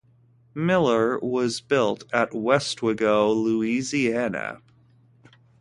"Miller" 0.55 1.19
was 1.19 1.61
built 1.61 2.05
at 2.11 2.31
Westwego, 2.31 3.35
Louisiana. 3.35 4.63